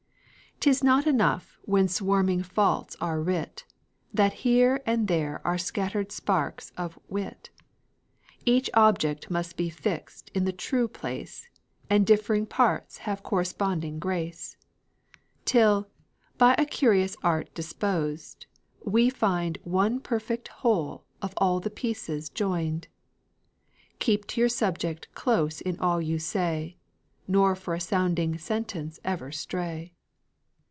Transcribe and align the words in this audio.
'Tis 0.63 0.83
not 0.83 1.07
enough, 1.07 1.57
when 1.63 1.87
swarming 1.87 2.43
faults 2.43 2.95
are 3.01 3.19
writ, 3.19 3.65
That 4.13 4.33
here 4.45 4.79
and 4.85 5.07
there 5.07 5.41
are 5.43 5.57
scattered 5.57 6.11
sparks 6.11 6.71
of 6.77 6.99
wit; 7.09 7.49
Each 8.45 8.69
object 8.75 9.31
must 9.31 9.57
be 9.57 9.71
fixed 9.71 10.29
in 10.35 10.45
the 10.45 10.51
true 10.53 10.87
place, 10.87 11.49
And 11.89 12.05
differing 12.05 12.45
parts 12.45 12.99
have 13.07 13.23
corresponding 13.23 13.97
grace; 13.97 14.55
Till, 15.45 15.87
by 16.37 16.53
a 16.59 16.65
curious 16.67 17.15
art 17.23 17.51
disposed, 17.55 18.45
we 18.85 19.09
find 19.09 19.57
One 19.63 19.99
perfect 19.99 20.49
whole 20.49 21.05
of 21.23 21.33
all 21.37 21.59
the 21.59 21.71
pieces 21.71 22.29
joined. 22.29 22.87
Keep 23.97 24.27
to 24.27 24.39
your 24.41 24.49
subject 24.49 25.07
close 25.15 25.59
in 25.59 25.79
all 25.79 25.99
you 25.99 26.19
say, 26.19 26.77
Nor 27.27 27.55
for 27.55 27.73
a 27.73 27.79
sounding 27.81 28.37
sentence 28.37 28.99
ever 29.03 29.31
stray. 29.31 29.95